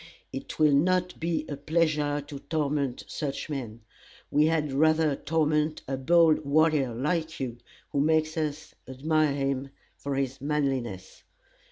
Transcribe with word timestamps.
It 0.33 0.57
will 0.57 0.71
not 0.73 1.19
be 1.19 1.45
a 1.47 1.55
pleasure 1.55 2.21
to 2.25 2.39
torment 2.39 3.03
such 3.07 3.51
men. 3.51 3.81
We 4.31 4.47
had 4.47 4.73
rather 4.73 5.15
torment 5.15 5.83
a 5.87 5.95
bold 5.95 6.43
warrior, 6.43 6.95
like 6.95 7.39
you, 7.39 7.59
who 7.91 7.99
makes 8.01 8.35
us 8.35 8.73
admire 8.87 9.35
him 9.35 9.69
for 9.99 10.15
his 10.15 10.41
manliness. 10.41 11.21